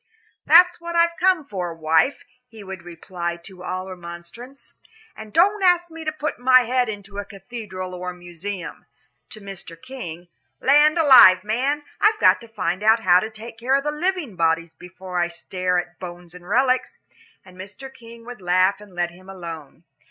[0.47, 4.73] "That's what I've come for, wife," he would reply to all remonstrance,
[5.15, 8.87] "and don't ask me to put my head into a cathedral or a museum."
[9.29, 9.79] To Mr.
[9.79, 10.27] King,
[10.59, 14.73] "Land alive, man, I've got to find out how to take care of living bodies
[14.73, 16.97] before I stare at bones and relics,"
[17.45, 17.93] and Mr.
[17.93, 19.83] King would laugh and let him alone.